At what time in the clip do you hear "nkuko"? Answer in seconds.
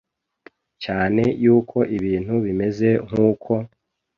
3.05-3.51